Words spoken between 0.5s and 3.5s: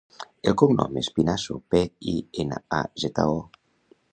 El cognom és Pinazo: pe, i, ena, a, zeta, o.